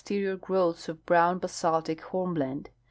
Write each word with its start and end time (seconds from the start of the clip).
73 0.03 0.17
terior 0.35 0.41
growths 0.41 0.89
of 0.89 1.05
brown 1.05 1.39
Lasaltic 1.43 2.01
liornl 2.11 2.35
)lende. 2.39 2.67